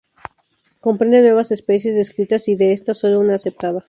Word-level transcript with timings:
Comprende 0.79 1.21
nueve 1.21 1.43
especies 1.43 1.93
descritas 1.95 2.47
y 2.47 2.55
de 2.55 2.73
estas, 2.73 2.97
solo 2.97 3.19
una 3.19 3.35
aceptada. 3.35 3.79